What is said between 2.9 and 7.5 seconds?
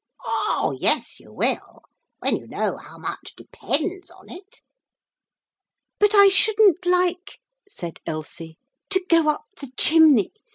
much depends on it.' 'But I shouldn't like,'